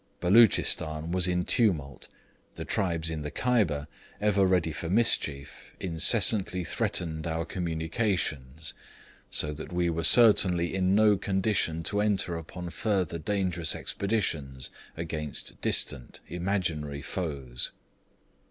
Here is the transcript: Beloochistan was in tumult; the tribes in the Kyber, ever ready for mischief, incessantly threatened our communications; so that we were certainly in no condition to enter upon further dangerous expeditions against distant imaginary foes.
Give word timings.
Beloochistan 0.19 1.11
was 1.11 1.27
in 1.27 1.45
tumult; 1.45 2.07
the 2.55 2.65
tribes 2.65 3.11
in 3.11 3.21
the 3.21 3.29
Kyber, 3.29 3.85
ever 4.19 4.47
ready 4.47 4.71
for 4.71 4.89
mischief, 4.89 5.73
incessantly 5.79 6.63
threatened 6.63 7.27
our 7.27 7.45
communications; 7.45 8.73
so 9.29 9.53
that 9.53 9.71
we 9.71 9.91
were 9.91 10.03
certainly 10.03 10.73
in 10.73 10.95
no 10.95 11.17
condition 11.17 11.83
to 11.83 12.01
enter 12.01 12.35
upon 12.35 12.71
further 12.71 13.19
dangerous 13.19 13.75
expeditions 13.75 14.71
against 14.97 15.61
distant 15.61 16.19
imaginary 16.27 17.03
foes. 17.03 17.69